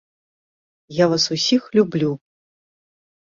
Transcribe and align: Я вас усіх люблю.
Я 0.99 1.05
вас 1.11 1.27
усіх 1.35 1.67
люблю. 1.75 2.11